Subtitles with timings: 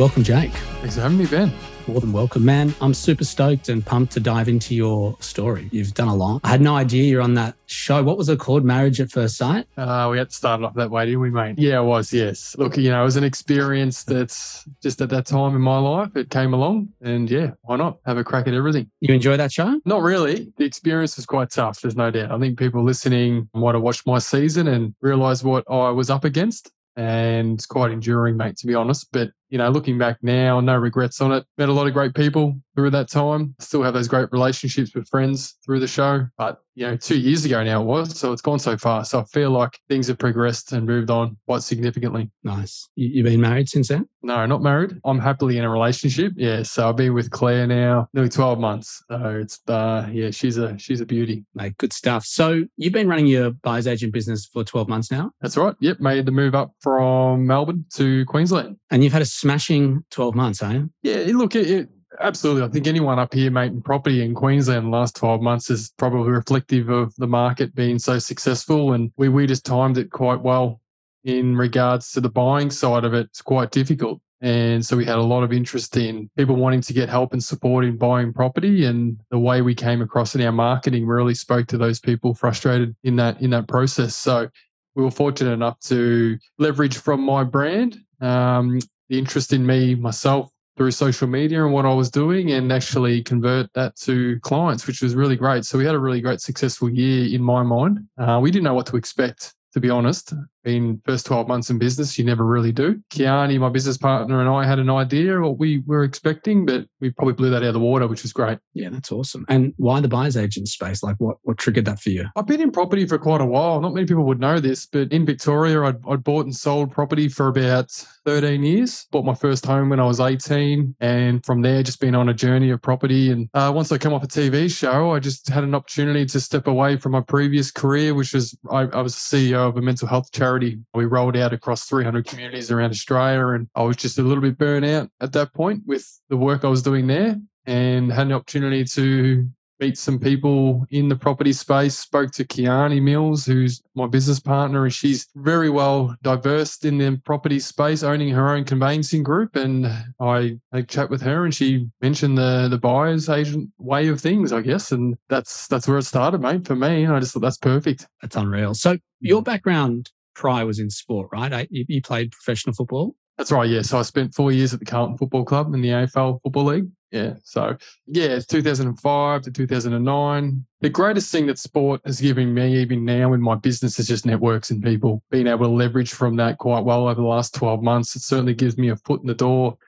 [0.00, 0.52] Welcome, Jake.
[0.80, 1.52] Thanks for having me, Ben.
[1.86, 2.74] More than welcome, man.
[2.80, 5.68] I'm super stoked and pumped to dive into your story.
[5.72, 6.40] You've done a lot.
[6.42, 8.02] I had no idea you're on that show.
[8.02, 8.64] What was it called?
[8.64, 9.66] Marriage at First Sight?
[9.76, 11.58] Uh, we had to start off that way, didn't we, mate?
[11.58, 12.56] Yeah, it was, yes.
[12.56, 16.16] Look, you know, it was an experience that's just at that time in my life,
[16.16, 16.88] it came along.
[17.02, 18.90] And yeah, why not have a crack at everything?
[19.00, 19.82] You enjoy that show?
[19.84, 20.50] Not really.
[20.56, 22.32] The experience was quite tough, there's no doubt.
[22.32, 26.24] I think people listening might have watched my season and realized what I was up
[26.24, 26.70] against.
[26.96, 29.06] And it's quite enduring, mate, to be honest.
[29.12, 31.44] But you know, looking back now, no regrets on it.
[31.58, 33.54] Met a lot of great people through that time.
[33.58, 36.26] Still have those great relationships with friends through the show.
[36.38, 38.18] But, you know, two years ago now it was.
[38.18, 39.04] So it's gone so far.
[39.04, 42.30] So I feel like things have progressed and moved on quite significantly.
[42.44, 42.88] Nice.
[42.94, 44.08] You, have been married since then?
[44.22, 44.98] No, not married.
[45.04, 46.32] I'm happily in a relationship.
[46.36, 46.62] Yeah.
[46.62, 49.02] So I've been with Claire now nearly 12 months.
[49.10, 51.44] So it's, uh, yeah, she's a, she's a beauty.
[51.54, 52.24] Mate, good stuff.
[52.24, 55.32] So you've been running your buyer's agent business for 12 months now?
[55.40, 55.74] That's right.
[55.80, 56.00] Yep.
[56.00, 58.76] Made the move up from Melbourne to Queensland.
[58.90, 60.82] And you've had a smashing 12 months, eh?
[61.02, 61.88] Yeah, look, it, it,
[62.20, 62.62] absolutely.
[62.62, 66.30] I think anyone up here making property in Queensland the last 12 months is probably
[66.30, 68.92] reflective of the market being so successful.
[68.92, 70.80] And we, we just timed it quite well
[71.24, 73.26] in regards to the buying side of it.
[73.26, 74.20] It's quite difficult.
[74.42, 77.44] And so we had a lot of interest in people wanting to get help and
[77.44, 78.86] support in buying property.
[78.86, 82.96] And the way we came across in our marketing really spoke to those people frustrated
[83.04, 84.16] in that in that process.
[84.16, 84.48] So
[84.94, 88.78] we were fortunate enough to leverage from my brand um,
[89.10, 93.22] the interest in me myself through social media and what I was doing and actually
[93.22, 95.64] convert that to clients, which was really great.
[95.66, 98.06] So we had a really great successful year in my mind.
[98.16, 101.78] Uh, we didn't know what to expect, to be honest been first 12 months in
[101.78, 103.00] business, you never really do.
[103.10, 107.10] Kiani, my business partner, and I had an idea what we were expecting, but we
[107.10, 108.58] probably blew that out of the water, which was great.
[108.74, 109.44] Yeah, that's awesome.
[109.48, 111.02] And why the buyer's agent space?
[111.02, 112.26] Like what, what triggered that for you?
[112.36, 113.80] I've been in property for quite a while.
[113.80, 117.28] Not many people would know this, but in Victoria, I'd, I'd bought and sold property
[117.28, 117.90] for about
[118.26, 119.06] 13 years.
[119.10, 120.94] Bought my first home when I was 18.
[121.00, 123.30] And from there, just been on a journey of property.
[123.30, 126.40] And uh, once I come off a TV show, I just had an opportunity to
[126.40, 130.08] step away from my previous career, which was I, I was CEO of a mental
[130.08, 130.78] health charity charity.
[130.94, 134.58] We rolled out across 300 communities around Australia, and I was just a little bit
[134.58, 138.32] burnt out at that point with the work I was doing there and had an
[138.32, 141.96] opportunity to meet some people in the property space.
[141.96, 147.20] Spoke to Kiani Mills, who's my business partner, and she's very well diverse in the
[147.24, 149.54] property space, owning her own conveyancing group.
[149.56, 149.86] And
[150.20, 154.20] I had a chat with her, and she mentioned the the buyer's agent way of
[154.20, 156.66] things, I guess, and that's that's where it started, mate.
[156.66, 158.08] For me, And I just thought that's perfect.
[158.20, 158.74] That's unreal.
[158.74, 159.44] So your mm.
[159.44, 161.66] background prior was in sport, right?
[161.70, 163.14] You, you played professional football.
[163.38, 163.70] That's right.
[163.70, 163.82] Yeah.
[163.82, 166.88] So I spent four years at the Carlton Football Club in the AFL Football League.
[167.10, 167.34] Yeah.
[167.42, 167.76] So
[168.06, 170.66] yeah, it's 2005 to 2009.
[170.80, 174.26] The greatest thing that sport has given me, even now in my business, is just
[174.26, 175.22] networks and people.
[175.30, 178.14] Being able to leverage from that quite well over the last 12 months.
[178.14, 179.78] It certainly gives me a foot in the door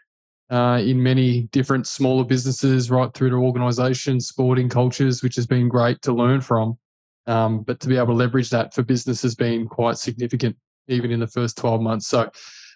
[0.51, 5.69] uh, in many different smaller businesses, right through to organizations, sporting cultures, which has been
[5.69, 6.79] great to learn from.
[7.27, 10.57] Um, but to be able to leverage that for business has been quite significant,
[10.89, 12.09] even in the first 12 months.
[12.09, 12.31] So,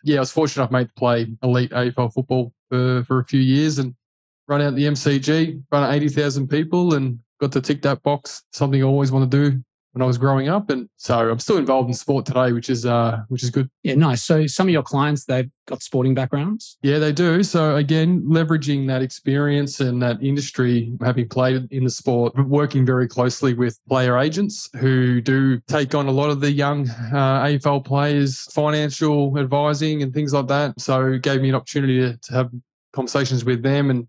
[0.05, 3.41] yeah, I was fortunate enough, mate, to play elite AFL football for, for a few
[3.41, 3.95] years and
[4.47, 8.43] run out the MCG, run 80,000 people and got to tick that box.
[8.53, 9.63] Something I always want to do
[9.97, 12.85] when I was growing up, and so I'm still involved in sport today, which is
[12.85, 13.71] uh, which is good.
[13.83, 14.23] Yeah, nice.
[14.23, 16.77] So some of your clients they've got sporting backgrounds.
[16.83, 17.43] Yeah, they do.
[17.43, 23.09] So again, leveraging that experience and that industry, having played in the sport, working very
[23.09, 27.83] closely with player agents who do take on a lot of the young uh, AFL
[27.83, 30.79] players, financial advising and things like that.
[30.79, 32.51] So it gave me an opportunity to, to have
[32.93, 34.07] conversations with them and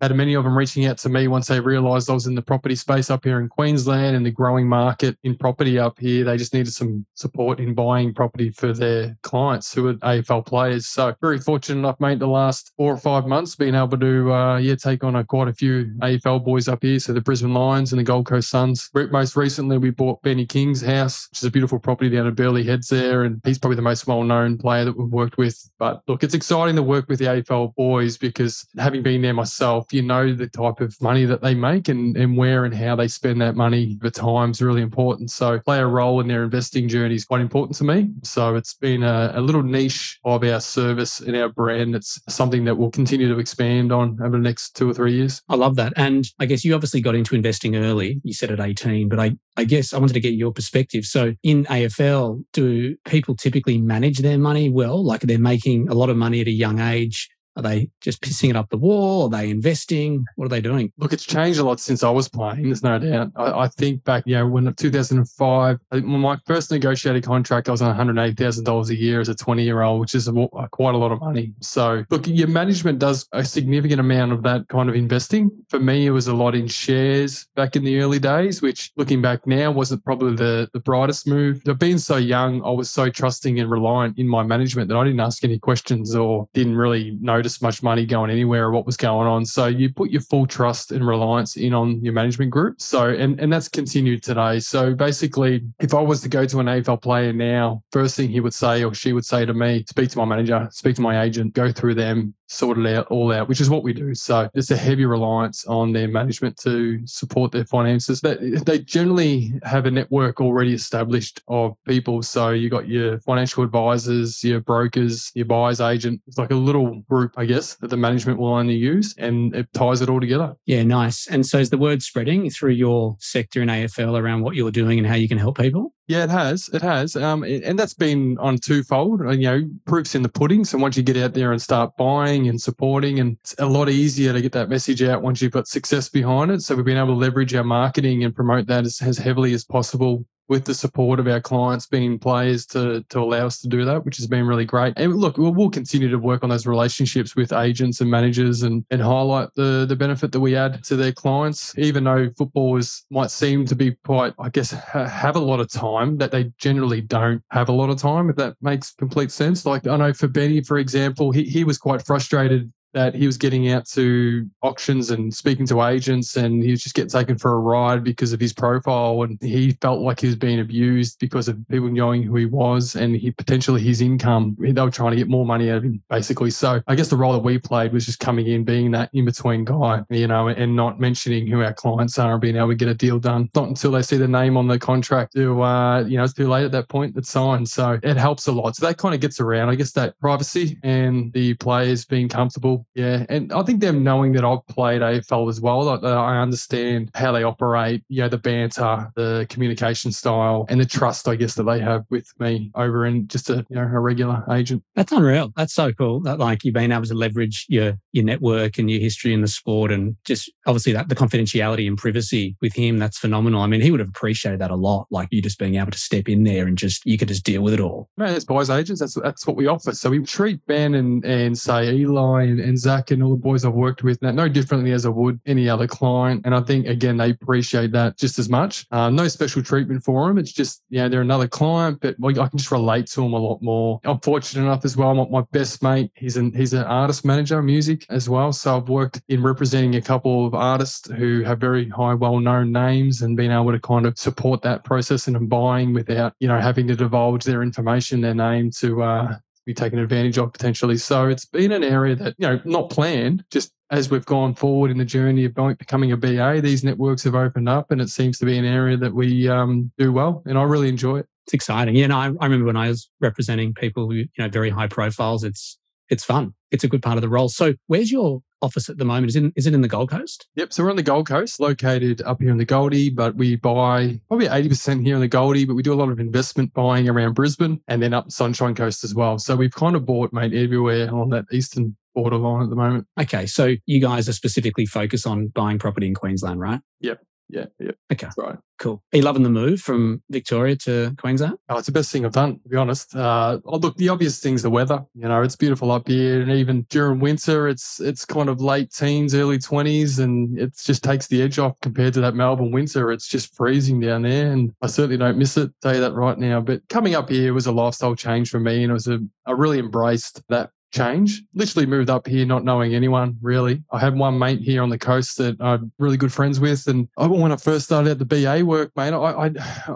[0.00, 2.42] had many of them reaching out to me once they realised I was in the
[2.42, 6.24] property space up here in Queensland and the growing market in property up here.
[6.24, 10.86] They just needed some support in buying property for their clients who are AFL players.
[10.86, 14.56] So very fortunate enough, mate, the last four or five months being able to uh,
[14.58, 16.98] yeah take on a, quite a few AFL boys up here.
[16.98, 18.88] So the Brisbane Lions and the Gold Coast Suns.
[18.94, 22.64] Most recently, we bought Benny King's house, which is a beautiful property down at Burleigh
[22.64, 25.70] Heads there, and he's probably the most well-known player that we've worked with.
[25.78, 29.89] But look, it's exciting to work with the AFL boys because having been there myself
[29.92, 33.08] you know the type of money that they make and, and where and how they
[33.08, 35.30] spend that money The time is really important.
[35.30, 38.10] So play a role in their investing journey is quite important to me.
[38.22, 41.94] So it's been a, a little niche of our service and our brand.
[41.94, 45.42] It's something that we'll continue to expand on over the next two or three years.
[45.48, 45.92] I love that.
[45.96, 48.20] And I guess you obviously got into investing early.
[48.24, 51.04] You said at 18, but I, I guess I wanted to get your perspective.
[51.04, 55.04] So in AFL, do people typically manage their money well?
[55.04, 57.28] Like they're making a lot of money at a young age
[57.60, 59.24] Are they just pissing it up the wall?
[59.24, 60.24] Are they investing?
[60.36, 60.90] What are they doing?
[60.96, 62.62] Look, it's changed a lot since I was playing.
[62.62, 63.32] There's no doubt.
[63.36, 67.94] I, I think back, you know, when 2005, my first negotiated contract, I was on
[67.94, 71.12] $180,000 a year as a 20 year old, which is a, uh, quite a lot
[71.12, 71.52] of money.
[71.60, 75.50] So, look, your management does a significant amount of that kind of investing.
[75.68, 79.20] For me, it was a lot in shares back in the early days, which looking
[79.20, 81.60] back now wasn't probably the, the brightest move.
[81.64, 85.04] But being so young, I was so trusting and reliant in my management that I
[85.04, 88.96] didn't ask any questions or didn't really notice much money going anywhere or what was
[88.96, 89.44] going on.
[89.44, 92.80] So you put your full trust and reliance in on your management group.
[92.80, 94.60] So, and, and that's continued today.
[94.60, 98.40] So basically, if I was to go to an AFL player now, first thing he
[98.40, 101.22] would say or she would say to me, speak to my manager, speak to my
[101.22, 104.12] agent, go through them, sort it out all out, which is what we do.
[104.12, 108.20] So it's a heavy reliance on their management to support their finances.
[108.20, 112.22] They generally have a network already established of people.
[112.22, 116.20] So you got your financial advisors, your brokers, your buyer's agent.
[116.26, 119.72] It's like a little group, I guess, that the management will only use and it
[119.72, 120.56] ties it all together.
[120.66, 121.28] Yeah, nice.
[121.28, 124.98] And so is the word spreading through your sector in AFL around what you're doing
[124.98, 125.94] and how you can help people?
[126.10, 126.68] Yeah, it has.
[126.72, 127.14] It has.
[127.14, 129.20] Um, and that's been on twofold.
[129.20, 130.64] You know, proofs in the pudding.
[130.64, 133.88] So once you get out there and start buying and supporting, and it's a lot
[133.88, 136.62] easier to get that message out once you've got success behind it.
[136.62, 139.64] So we've been able to leverage our marketing and promote that as, as heavily as
[139.64, 143.84] possible with the support of our clients being players to to allow us to do
[143.84, 144.92] that, which has been really great.
[144.96, 148.84] And look, we'll, we'll continue to work on those relationships with agents and managers and
[148.90, 151.72] and highlight the the benefit that we add to their clients.
[151.78, 155.70] Even though footballers might seem to be quite, I guess, ha- have a lot of
[155.70, 158.28] time that they generally don't have a lot of time.
[158.28, 159.64] If that makes complete sense.
[159.64, 163.36] Like I know for Benny, for example, he he was quite frustrated that he was
[163.36, 167.52] getting out to auctions and speaking to agents and he was just getting taken for
[167.52, 171.48] a ride because of his profile and he felt like he was being abused because
[171.48, 174.56] of people knowing who he was and he potentially his income.
[174.58, 176.50] They were trying to get more money out of him basically.
[176.50, 179.64] So i guess the role that we played was just coming in being that in-between
[179.64, 182.88] guy you know and not mentioning who our clients are and being able to get
[182.88, 183.48] a deal done.
[183.54, 186.48] Not until they see the name on the contract to uh you know it's too
[186.48, 187.68] late at that point that's signed.
[187.68, 188.76] So it helps a lot.
[188.76, 192.79] So that kind of gets around i guess that privacy and the players being comfortable
[192.94, 197.10] yeah, and I think them knowing that I've played AFL as well, like I understand
[197.14, 201.54] how they operate, you know, the banter, the communication style, and the trust, I guess,
[201.54, 204.82] that they have with me over in just a you know a regular agent.
[204.94, 205.52] That's unreal.
[205.56, 206.20] That's so cool.
[206.20, 209.48] That like you've been able to leverage your your network and your history in the
[209.48, 212.98] sport, and just obviously that the confidentiality and privacy with him.
[212.98, 213.62] That's phenomenal.
[213.62, 215.06] I mean, he would have appreciated that a lot.
[215.10, 217.62] Like you just being able to step in there and just you could just deal
[217.62, 218.08] with it all.
[218.16, 219.92] Man, as buyer's agents, that's that's what we offer.
[219.92, 223.66] So we treat Ben and and say Eli and, and Zach and all the boys
[223.66, 226.42] I've worked with no differently as I would any other client.
[226.46, 228.86] And I think, again, they appreciate that just as much.
[228.90, 230.38] Uh, no special treatment for them.
[230.38, 233.38] It's just, you know, they're another client, but I can just relate to them a
[233.38, 234.00] lot more.
[234.04, 235.12] I'm fortunate enough as well.
[235.14, 238.52] My best mate, he's an, he's an artist manager, music as well.
[238.52, 243.22] So I've worked in representing a couple of artists who have very high, well-known names
[243.22, 246.86] and being able to kind of support that process and buying without, you know, having
[246.86, 249.36] to divulge their information, their name to, uh,
[249.70, 250.96] be taken advantage of potentially.
[250.96, 254.90] So it's been an area that, you know, not planned, just as we've gone forward
[254.90, 258.38] in the journey of becoming a BA, these networks have opened up and it seems
[258.38, 260.42] to be an area that we um, do well.
[260.46, 261.26] And I really enjoy it.
[261.46, 261.96] It's exciting.
[261.96, 265.44] Yeah, no, I, I remember when I was representing people you know, very high profiles,
[265.44, 265.78] it's,
[266.08, 266.54] it's fun.
[266.70, 267.48] It's a good part of the role.
[267.48, 269.30] So where's your office at the moment?
[269.30, 270.48] Is it, is it in the Gold Coast?
[270.56, 270.72] Yep.
[270.72, 274.20] So we're on the Gold Coast, located up here in the Goldie, but we buy
[274.28, 277.34] probably 80% here in the Goldie, but we do a lot of investment buying around
[277.34, 279.38] Brisbane and then up Sunshine Coast as well.
[279.38, 283.06] So we've kind of bought, mate, everywhere on that eastern borderline at the moment.
[283.20, 283.46] Okay.
[283.46, 286.80] So you guys are specifically focused on buying property in Queensland, right?
[287.00, 287.20] Yep.
[287.50, 287.90] Yeah, yeah.
[288.12, 288.26] Okay.
[288.26, 288.56] That's right.
[288.78, 289.02] Cool.
[289.12, 291.58] Are you loving the move from Victoria to Queensland?
[291.68, 293.14] Oh, it's the best thing I've done, to be honest.
[293.14, 295.04] Uh, oh, look, the obvious thing's the weather.
[295.14, 298.92] You know, it's beautiful up here, and even during winter, it's it's kind of late
[298.92, 303.12] teens, early twenties, and it just takes the edge off compared to that Melbourne winter.
[303.12, 305.70] It's just freezing down there, and I certainly don't miss it.
[305.82, 306.60] Tell you that right now.
[306.60, 309.52] But coming up here was a lifestyle change for me, and it was a I
[309.52, 311.42] really embraced that change.
[311.54, 313.82] Literally moved up here not knowing anyone really.
[313.92, 317.08] I had one mate here on the coast that I'm really good friends with, and
[317.16, 319.50] when I first started at the BA work, mate, I, I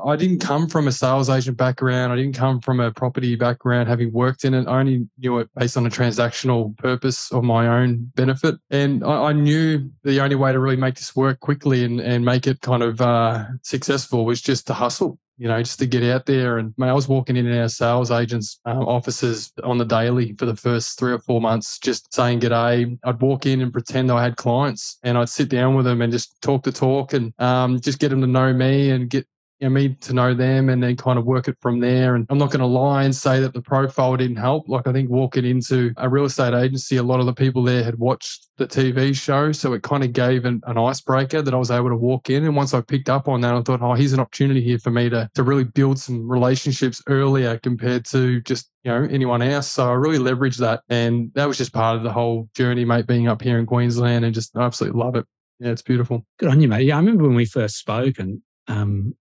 [0.13, 2.13] I didn't come from a sales agent background.
[2.13, 4.67] I didn't come from a property background, having worked in it.
[4.67, 9.25] I only knew it based on a transactional purpose of my own benefit, and I,
[9.25, 12.61] I knew the only way to really make this work quickly and and make it
[12.61, 16.59] kind of uh, successful was just to hustle you know, just to get out there.
[16.59, 20.47] And man, I was walking in our sales agents' um, offices on the daily for
[20.47, 22.99] the first three or four months, just saying g'day.
[23.05, 26.13] I'd walk in and pretend I had clients and I'd sit down with them and
[26.13, 29.27] just talk the talk and um, just get them to know me and get
[29.65, 32.17] you know, me to know them and then kind of work it from there.
[32.17, 34.69] And I'm not going to lie and say that the profile didn't help.
[34.69, 37.83] Like I think walking into a real estate agency, a lot of the people there
[37.83, 39.53] had watched the TV show.
[39.53, 42.45] So it kind of gave an, an icebreaker that I was able to walk in.
[42.45, 44.91] And once I picked up on that, I thought, oh, here's an opportunity here for
[44.91, 49.71] me to, to really build some relationships earlier compared to just you know anyone else.
[49.71, 53.07] So I really leveraged that, and that was just part of the whole journey, mate.
[53.07, 55.25] Being up here in Queensland and just absolutely love it.
[55.59, 56.27] Yeah, it's beautiful.
[56.39, 56.85] Good on you, mate.
[56.85, 59.15] Yeah, I remember when we first spoke, and um,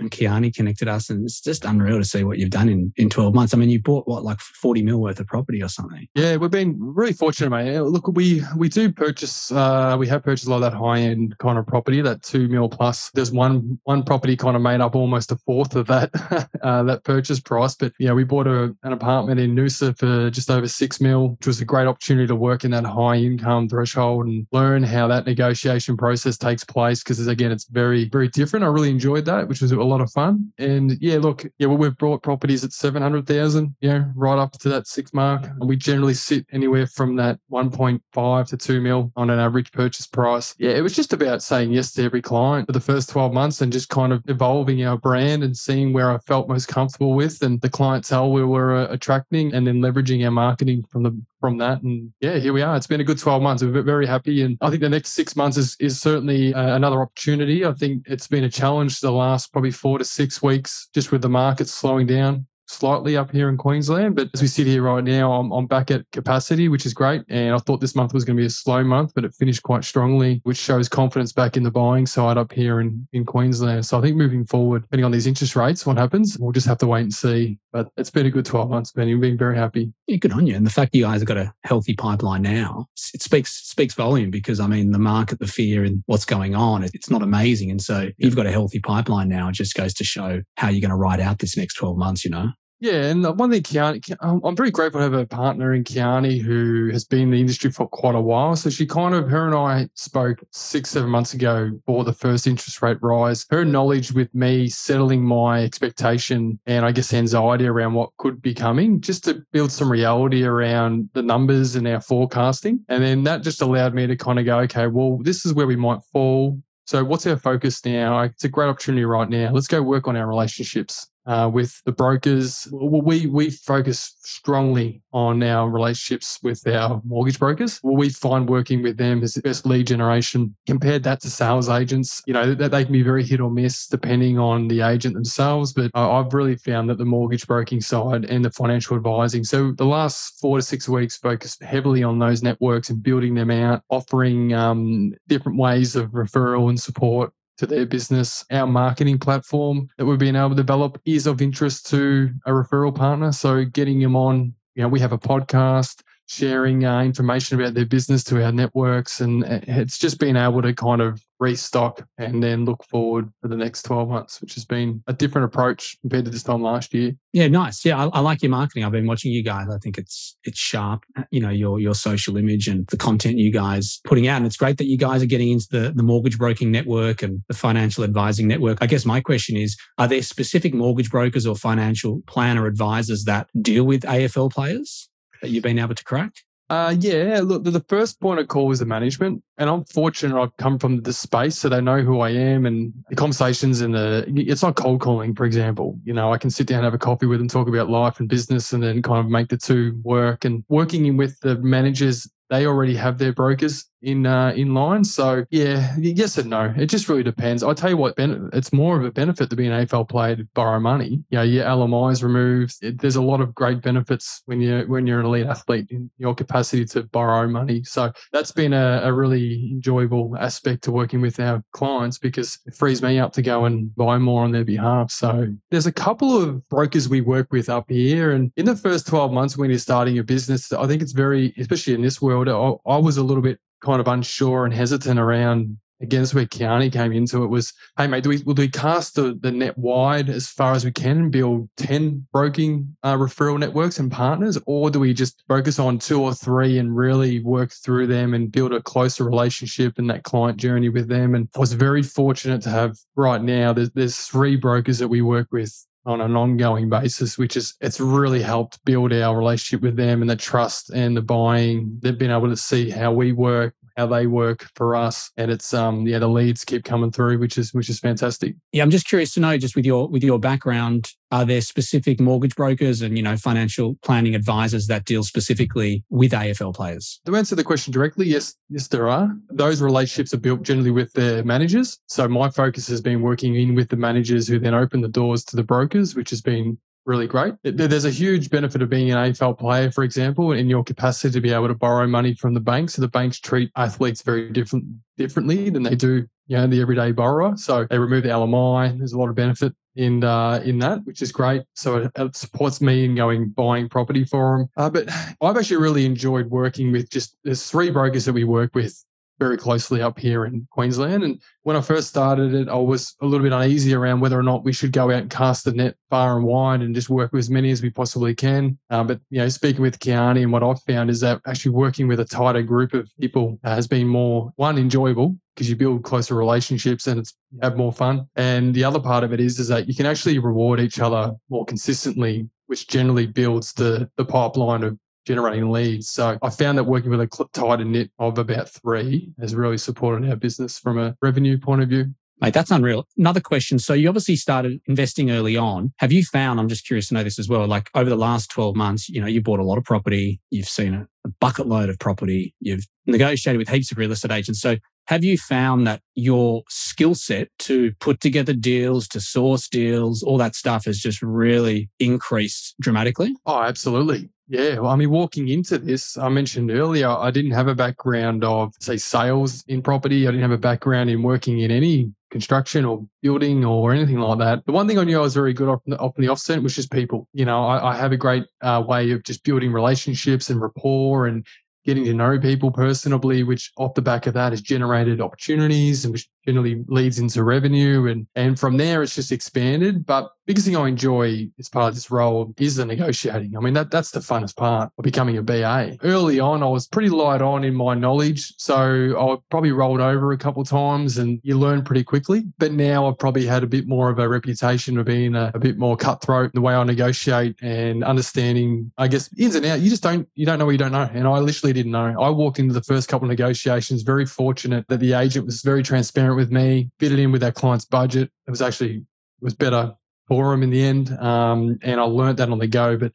[0.00, 3.08] and Kiani connected us, and it's just unreal to see what you've done in, in
[3.08, 3.54] 12 months.
[3.54, 6.06] I mean, you bought what, like 40 mil worth of property or something?
[6.14, 7.78] Yeah, we've been really fortunate, mate.
[7.80, 11.36] Look, we we do purchase, uh, we have purchased a lot of that high end
[11.38, 13.10] kind of property, that two mil plus.
[13.14, 16.10] There's one one property kind of made up almost a fourth of that
[16.62, 17.74] uh, that purchase price.
[17.74, 21.46] But yeah, we bought a, an apartment in Noosa for just over six mil, which
[21.46, 25.26] was a great opportunity to work in that high income threshold and learn how that
[25.26, 27.02] negotiation process takes place.
[27.02, 28.64] Because again, it's very very different.
[28.64, 30.52] I really enjoyed that, which was a lot of fun.
[30.58, 34.68] And yeah, look, yeah, well, we've brought properties at 700,000, you know, right up to
[34.68, 35.44] that six mark.
[35.44, 40.06] And we generally sit anywhere from that 1.5 to 2 mil on an average purchase
[40.06, 40.54] price.
[40.58, 43.60] Yeah, it was just about saying yes to every client for the first 12 months
[43.60, 47.42] and just kind of evolving our brand and seeing where I felt most comfortable with
[47.42, 51.58] and the clientele we were uh, attracting and then leveraging our marketing from the from
[51.58, 51.82] that.
[51.82, 52.76] And yeah, here we are.
[52.76, 53.62] It's been a good 12 months.
[53.62, 54.42] We're very happy.
[54.42, 57.64] And I think the next six months is, is certainly uh, another opportunity.
[57.64, 61.22] I think it's been a challenge the last probably four to six weeks, just with
[61.22, 64.14] the market slowing down slightly up here in Queensland.
[64.14, 67.22] But as we sit here right now, I'm, I'm back at capacity, which is great.
[67.28, 69.62] And I thought this month was going to be a slow month, but it finished
[69.62, 73.86] quite strongly, which shows confidence back in the buying side up here in, in Queensland.
[73.86, 76.78] So I think moving forward, depending on these interest rates, what happens, we'll just have
[76.78, 77.58] to wait and see.
[77.72, 79.14] But it's been a good 12 months, Benny.
[79.14, 79.92] We've been very happy.
[80.06, 80.56] Yeah, good on you.
[80.56, 84.30] And the fact you guys have got a healthy pipeline now, it speaks speaks volume
[84.30, 87.70] because I mean the market, the fear and what's going on, it's not amazing.
[87.70, 89.48] And so you've got a healthy pipeline now.
[89.48, 92.24] It just goes to show how you're going to ride out this next 12 months,
[92.24, 92.50] you know?
[92.80, 96.40] Yeah, and one thing, Kiani, um, I'm very grateful to have a partner in Kiani
[96.40, 98.54] who has been in the industry for quite a while.
[98.54, 102.46] So she kind of, her and I spoke six, seven months ago for the first
[102.46, 103.46] interest rate rise.
[103.50, 108.54] Her knowledge with me settling my expectation and I guess anxiety around what could be
[108.54, 112.84] coming, just to build some reality around the numbers and our forecasting.
[112.88, 115.66] And then that just allowed me to kind of go, okay, well, this is where
[115.66, 116.56] we might fall.
[116.86, 118.20] So what's our focus now?
[118.20, 119.50] It's a great opportunity right now.
[119.52, 122.66] Let's go work on our relationships uh, with the brokers.
[122.72, 127.78] We we focus strongly on our relationships with our mortgage brokers.
[127.82, 130.56] What we find working with them is the best lead generation.
[130.66, 133.86] Compared that to sales agents, you know that they can be very hit or miss
[133.86, 135.74] depending on the agent themselves.
[135.74, 139.44] But I've really found that the mortgage broking side and the financial advising.
[139.44, 143.50] So the last four to six weeks focused heavily on those networks and building them
[143.50, 148.44] out, offering um, different ways of referral and support to their business.
[148.50, 152.94] Our marketing platform that we've been able to develop is of interest to a referral
[152.94, 153.32] partner.
[153.32, 157.86] So getting them on, you know, we have a podcast sharing uh, information about their
[157.86, 159.20] business to our networks.
[159.20, 163.48] And uh, it's just been able to kind of restock and then look forward for
[163.48, 166.92] the next 12 months, which has been a different approach compared to this time last
[166.92, 167.12] year.
[167.32, 167.84] Yeah, nice.
[167.84, 168.84] Yeah, I, I, like your marketing.
[168.84, 169.68] I've been watching you guys.
[169.70, 171.04] I think it's it's sharp.
[171.16, 174.38] Uh, you know, your your social image and the content you guys putting out.
[174.38, 177.42] And it's great that you guys are getting into the, the mortgage broking network and
[177.48, 178.78] the financial advising network.
[178.80, 183.48] I guess my question is, are there specific mortgage brokers or financial planner advisors that
[183.60, 185.08] deal with AFL players?
[185.42, 186.32] that you've been able to crack?
[186.70, 189.42] Uh, yeah, look, the, first point of call was the management.
[189.56, 192.92] And I'm fortunate I've come from the space, so they know who I am and
[193.08, 195.98] the conversations and the, it's not cold calling, for example.
[196.04, 198.20] You know, I can sit down, and have a coffee with them, talk about life
[198.20, 200.44] and business, and then kind of make the two work.
[200.44, 205.04] And working in with the managers they already have their brokers in uh, in line.
[205.04, 206.72] So yeah, yes and no.
[206.76, 207.62] It just really depends.
[207.62, 210.36] I tell you what, ben, it's more of a benefit to be an AFL player
[210.36, 211.22] to borrow money.
[211.30, 212.76] You know, your LMI is removed.
[212.82, 216.10] It, there's a lot of great benefits when you when you're an elite athlete in
[216.18, 217.84] your capacity to borrow money.
[217.84, 222.74] So that's been a, a really enjoyable aspect to working with our clients because it
[222.74, 225.10] frees me up to go and buy more on their behalf.
[225.10, 229.06] So there's a couple of brokers we work with up here, and in the first
[229.06, 232.48] 12 months when you're starting your business, I think it's very, especially in this world
[232.48, 236.92] I, I was a little bit kind of unsure and hesitant around again, where Kiani
[236.92, 240.28] came into it was, hey mate, do we will we cast the, the net wide
[240.28, 244.90] as far as we can and build 10 broking uh, referral networks and partners, or
[244.90, 248.72] do we just focus on two or three and really work through them and build
[248.72, 251.34] a closer relationship and that client journey with them?
[251.34, 255.22] And I was very fortunate to have right now, there's, there's three brokers that we
[255.22, 259.96] work with on an ongoing basis, which is it's really helped build our relationship with
[259.96, 261.98] them and the trust and the buying.
[262.00, 265.30] They've been able to see how we work, how they work for us.
[265.36, 268.54] And it's um yeah, the leads keep coming through, which is which is fantastic.
[268.72, 272.20] Yeah, I'm just curious to know, just with your with your background, are there specific
[272.20, 277.20] mortgage brokers and you know financial planning advisors that deal specifically with AFL players?
[277.26, 279.30] To answer the question directly, yes, yes, there are.
[279.50, 281.98] Those relationships are built generally with their managers.
[282.06, 285.44] So my focus has been working in with the managers who then open the doors
[285.46, 286.78] to the brokers, which has been
[287.08, 287.54] really great.
[287.64, 291.40] There's a huge benefit of being an AFL player, for example, in your capacity to
[291.40, 292.94] be able to borrow money from the banks.
[292.94, 294.84] So the banks treat athletes very different
[295.16, 297.56] differently than they do, you know, the everyday borrower.
[297.56, 298.98] So they remove the LMI.
[298.98, 301.62] There's a lot of benefit in uh, in that, which is great.
[301.74, 304.68] So it, it supports me in going buying property for them.
[304.76, 305.08] Uh, but
[305.40, 309.02] I've actually really enjoyed working with just there's three brokers that we work with
[309.38, 311.22] very closely up here in Queensland.
[311.22, 314.42] And when I first started it, I was a little bit uneasy around whether or
[314.42, 317.32] not we should go out and cast the net far and wide and just work
[317.32, 318.78] with as many as we possibly can.
[318.90, 322.08] Um, but you know, speaking with Kiani and what I've found is that actually working
[322.08, 326.34] with a tighter group of people has been more one enjoyable because you build closer
[326.34, 328.28] relationships and it's you have more fun.
[328.36, 331.34] And the other part of it is is that you can actually reward each other
[331.48, 334.98] more consistently which generally builds the the pipeline of
[335.28, 336.08] generating leads.
[336.08, 340.28] So I found that working with a tighter knit of about three has really supported
[340.28, 342.06] our business from a revenue point of view.
[342.40, 343.06] Mate, that's unreal.
[343.18, 343.78] Another question.
[343.78, 345.92] So you obviously started investing early on.
[345.98, 348.50] Have you found, I'm just curious to know this as well, like over the last
[348.50, 351.66] 12 months, you know, you bought a lot of property, you've seen a, a bucket
[351.66, 354.62] load of property, you've negotiated with heaps of real estate agents.
[354.62, 354.76] So
[355.08, 360.38] have you found that your skill set to put together deals, to source deals, all
[360.38, 363.34] that stuff has just really increased dramatically?
[363.44, 364.30] Oh, absolutely.
[364.50, 368.44] Yeah, well, I mean, walking into this, I mentioned earlier, I didn't have a background
[368.44, 370.26] of, say, sales in property.
[370.26, 374.38] I didn't have a background in working in any construction or building or anything like
[374.38, 374.64] that.
[374.64, 376.90] The one thing I knew I was very good off, off the offset was just
[376.90, 377.28] people.
[377.34, 381.26] You know, I, I have a great uh, way of just building relationships and rapport
[381.26, 381.44] and
[381.88, 386.12] getting to know people personally, which off the back of that has generated opportunities and
[386.12, 388.08] which generally leads into revenue.
[388.08, 390.04] And, and from there, it's just expanded.
[390.04, 393.56] But biggest thing I enjoy as part of this role is the negotiating.
[393.56, 395.96] I mean, that, that's the funnest part of becoming a BA.
[396.02, 398.52] Early on, I was pretty light on in my knowledge.
[398.58, 398.76] So
[399.18, 402.44] I probably rolled over a couple times and you learn pretty quickly.
[402.58, 405.58] But now I've probably had a bit more of a reputation of being a, a
[405.58, 409.80] bit more cutthroat in the way I negotiate and understanding, I guess, ins and outs.
[409.80, 411.08] You just don't, you don't know what you don't know.
[411.14, 412.20] And I literally didn't know.
[412.20, 415.82] I walked into the first couple of negotiations very fortunate that the agent was very
[415.82, 418.30] transparent with me, fit it in with our client's budget.
[418.46, 419.04] It was actually, it
[419.42, 419.94] was better
[420.26, 421.10] for him in the end.
[421.18, 422.96] Um, and I learned that on the go.
[422.96, 423.12] But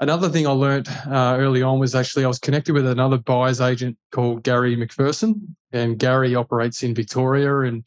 [0.00, 3.60] another thing I learned uh, early on was actually I was connected with another buyer's
[3.60, 5.34] agent called Gary McPherson.
[5.72, 7.84] And Gary operates in Victoria and